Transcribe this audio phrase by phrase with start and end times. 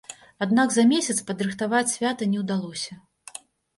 [0.45, 2.99] Аднак за месяц падрыхтаваць свята не ўдалося.